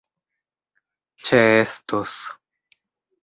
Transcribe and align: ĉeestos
ĉeestos 1.27 2.15